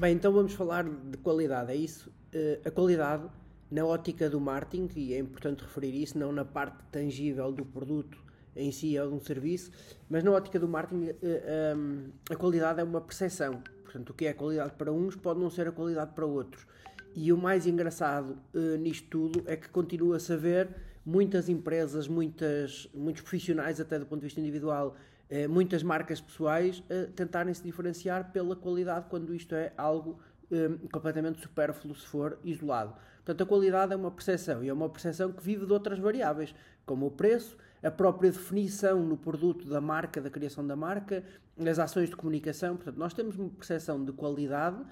Bem, 0.00 0.14
então 0.14 0.32
vamos 0.32 0.54
falar 0.54 0.84
de 0.84 1.18
qualidade, 1.18 1.70
é 1.70 1.76
isso? 1.76 2.10
Uh, 2.34 2.66
a 2.66 2.70
qualidade, 2.70 3.24
na 3.70 3.84
ótica 3.84 4.28
do 4.28 4.40
marketing, 4.40 4.88
e 4.96 5.14
é 5.14 5.18
importante 5.18 5.62
referir 5.62 5.94
isso, 5.94 6.18
não 6.18 6.32
na 6.32 6.44
parte 6.44 6.78
tangível 6.90 7.52
do 7.52 7.64
produto 7.64 8.18
em 8.56 8.72
si 8.72 8.98
ou 8.98 9.08
de 9.08 9.14
um 9.14 9.20
serviço, 9.20 9.70
mas 10.08 10.24
na 10.24 10.32
ótica 10.32 10.58
do 10.58 10.66
marketing, 10.66 11.10
uh, 11.10 11.16
eh, 11.22 11.74
um, 11.76 12.10
a 12.30 12.36
qualidade 12.36 12.80
é 12.80 12.84
uma 12.84 13.02
percepção. 13.02 13.62
Portanto, 13.84 14.10
o 14.10 14.14
que 14.14 14.26
é 14.26 14.32
qualidade 14.32 14.72
para 14.76 14.90
uns 14.90 15.14
pode 15.14 15.38
não 15.38 15.50
ser 15.50 15.68
a 15.68 15.72
qualidade 15.72 16.12
para 16.14 16.24
outros. 16.24 16.66
E 17.14 17.30
o 17.30 17.36
mais 17.36 17.66
engraçado 17.66 18.38
uh, 18.54 18.76
nisto 18.78 19.06
tudo 19.08 19.42
é 19.46 19.56
que 19.56 19.68
continua-se 19.68 20.32
a 20.32 20.36
ver 20.36 20.74
muitas 21.04 21.50
empresas, 21.50 22.08
muitas, 22.08 22.88
muitos 22.94 23.20
profissionais, 23.20 23.78
até 23.78 23.98
do 23.98 24.06
ponto 24.06 24.20
de 24.20 24.26
vista 24.26 24.40
individual, 24.40 24.96
eh, 25.32 25.48
muitas 25.48 25.82
marcas 25.82 26.20
pessoais 26.20 26.84
eh, 26.90 27.08
tentarem 27.16 27.54
se 27.54 27.62
diferenciar 27.62 28.30
pela 28.32 28.54
qualidade 28.54 29.06
quando 29.08 29.34
isto 29.34 29.54
é 29.54 29.72
algo 29.78 30.20
eh, 30.50 30.68
completamente 30.92 31.40
supérfluo 31.40 31.94
se 31.94 32.06
for 32.06 32.38
isolado. 32.44 32.94
Portanto, 33.24 33.42
a 33.42 33.46
qualidade 33.46 33.94
é 33.94 33.96
uma 33.96 34.10
percepção 34.10 34.62
e 34.62 34.68
é 34.68 34.72
uma 34.74 34.90
percepção 34.90 35.32
que 35.32 35.42
vive 35.42 35.64
de 35.64 35.72
outras 35.72 35.98
variáveis, 35.98 36.54
como 36.84 37.06
o 37.06 37.10
preço, 37.10 37.56
a 37.82 37.90
própria 37.90 38.30
definição 38.30 39.02
no 39.02 39.16
produto 39.16 39.66
da 39.66 39.80
marca, 39.80 40.20
da 40.20 40.28
criação 40.28 40.66
da 40.66 40.76
marca, 40.76 41.24
as 41.58 41.78
ações 41.78 42.10
de 42.10 42.16
comunicação. 42.16 42.76
Portanto, 42.76 42.98
nós 42.98 43.14
temos 43.14 43.38
uma 43.38 43.48
percepção 43.48 44.04
de 44.04 44.12
qualidade 44.12 44.84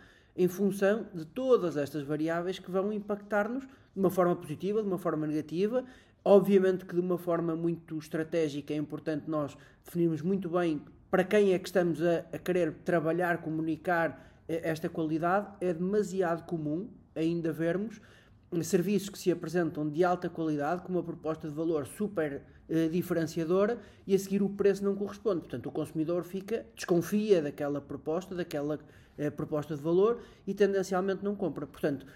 em 0.42 0.48
função 0.48 1.06
de 1.14 1.24
todas 1.24 1.76
estas 1.76 2.02
variáveis 2.02 2.58
que 2.58 2.70
vão 2.70 2.92
impactar-nos 2.92 3.64
de 3.64 3.98
uma 3.98 4.10
forma 4.10 4.36
positiva, 4.36 4.82
de 4.82 4.88
uma 4.88 4.98
forma 4.98 5.26
negativa 5.26 5.84
Obviamente 6.24 6.84
que 6.84 6.94
de 6.94 7.00
uma 7.00 7.16
forma 7.16 7.56
muito 7.56 7.96
estratégica 7.96 8.74
é 8.74 8.76
importante 8.76 9.24
nós 9.28 9.56
definirmos 9.84 10.20
muito 10.20 10.50
bem 10.50 10.82
para 11.10 11.24
quem 11.24 11.54
é 11.54 11.58
que 11.58 11.66
estamos 11.66 12.02
a, 12.02 12.18
a 12.32 12.38
querer 12.38 12.74
trabalhar, 12.84 13.38
comunicar 13.38 14.30
eh, 14.46 14.60
esta 14.62 14.88
qualidade. 14.88 15.48
É 15.60 15.72
demasiado 15.72 16.44
comum 16.44 16.88
ainda 17.16 17.52
vermos 17.52 18.00
serviços 18.62 19.08
que 19.08 19.18
se 19.18 19.30
apresentam 19.30 19.88
de 19.88 20.02
alta 20.02 20.28
qualidade, 20.28 20.82
com 20.82 20.92
uma 20.92 21.02
proposta 21.02 21.48
de 21.48 21.54
valor 21.54 21.86
super 21.86 22.42
eh, 22.68 22.88
diferenciadora 22.88 23.78
e 24.06 24.14
a 24.14 24.18
seguir 24.18 24.42
o 24.42 24.48
preço 24.48 24.84
não 24.84 24.94
corresponde. 24.94 25.40
Portanto, 25.40 25.66
o 25.66 25.72
consumidor 25.72 26.24
fica, 26.24 26.66
desconfia 26.74 27.40
daquela 27.40 27.80
proposta, 27.80 28.34
daquela 28.34 28.78
eh, 29.16 29.30
proposta 29.30 29.76
de 29.76 29.82
valor 29.82 30.20
e 30.46 30.54
tendencialmente 30.54 31.24
não 31.24 31.36
compra. 31.36 31.66
Portanto, 31.66 32.06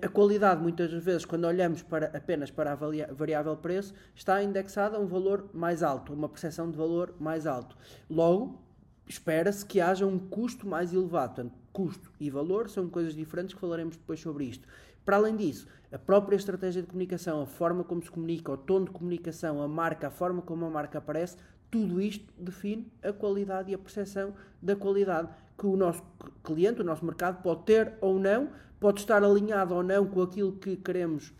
a 0.00 0.08
qualidade, 0.08 0.62
muitas 0.62 0.90
vezes, 0.90 1.26
quando 1.26 1.44
olhamos 1.44 1.82
para, 1.82 2.06
apenas 2.06 2.50
para 2.50 2.72
a 2.72 2.74
variável 2.74 3.54
preço, 3.58 3.92
está 4.14 4.42
indexada 4.42 4.96
a 4.96 5.00
um 5.00 5.06
valor 5.06 5.50
mais 5.52 5.82
alto, 5.82 6.14
uma 6.14 6.30
percepção 6.30 6.70
de 6.70 6.78
valor 6.78 7.14
mais 7.20 7.46
alto. 7.46 7.76
Logo, 8.08 8.58
espera-se 9.06 9.66
que 9.66 9.78
haja 9.78 10.06
um 10.06 10.18
custo 10.18 10.66
mais 10.66 10.94
elevado. 10.94 11.34
Portanto, 11.34 11.54
custo 11.72 12.10
e 12.18 12.30
valor 12.30 12.70
são 12.70 12.88
coisas 12.88 13.14
diferentes 13.14 13.54
que 13.54 13.60
falaremos 13.60 13.96
depois 13.96 14.18
sobre 14.18 14.46
isto. 14.46 14.66
Para 15.06 15.18
além 15.18 15.36
disso, 15.36 15.68
a 15.92 15.98
própria 15.98 16.34
estratégia 16.34 16.82
de 16.82 16.88
comunicação, 16.88 17.40
a 17.40 17.46
forma 17.46 17.84
como 17.84 18.02
se 18.02 18.10
comunica, 18.10 18.50
o 18.50 18.56
tom 18.56 18.82
de 18.82 18.90
comunicação, 18.90 19.62
a 19.62 19.68
marca, 19.68 20.08
a 20.08 20.10
forma 20.10 20.42
como 20.42 20.66
a 20.66 20.70
marca 20.70 20.98
aparece, 20.98 21.36
tudo 21.70 22.00
isto 22.00 22.26
define 22.36 22.90
a 23.04 23.12
qualidade 23.12 23.70
e 23.70 23.74
a 23.74 23.78
percepção 23.78 24.34
da 24.60 24.74
qualidade 24.74 25.28
que 25.56 25.64
o 25.64 25.76
nosso 25.76 26.02
cliente, 26.42 26.80
o 26.80 26.84
nosso 26.84 27.04
mercado 27.04 27.40
pode 27.40 27.62
ter 27.62 27.94
ou 28.00 28.18
não, 28.18 28.50
pode 28.80 28.98
estar 28.98 29.22
alinhado 29.22 29.74
ou 29.76 29.82
não 29.84 30.06
com 30.06 30.22
aquilo 30.22 30.52
que 30.52 30.76
queremos 30.76 31.32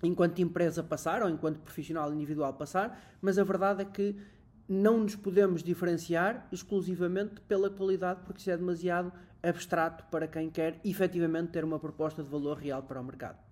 enquanto 0.00 0.40
empresa 0.40 0.80
passar 0.80 1.22
ou 1.22 1.28
enquanto 1.28 1.58
profissional 1.58 2.12
individual 2.14 2.54
passar, 2.54 3.00
mas 3.20 3.36
a 3.36 3.42
verdade 3.42 3.82
é 3.82 3.84
que 3.84 4.16
não 4.68 5.00
nos 5.00 5.16
podemos 5.16 5.62
diferenciar 5.62 6.46
exclusivamente 6.52 7.40
pela 7.42 7.68
qualidade, 7.68 8.20
porque 8.24 8.40
isso 8.40 8.50
é 8.50 8.56
demasiado 8.56 9.12
abstrato 9.42 10.04
para 10.10 10.28
quem 10.28 10.48
quer 10.48 10.80
efetivamente 10.84 11.50
ter 11.50 11.64
uma 11.64 11.78
proposta 11.78 12.22
de 12.22 12.28
valor 12.28 12.56
real 12.56 12.82
para 12.82 13.00
o 13.00 13.04
mercado. 13.04 13.51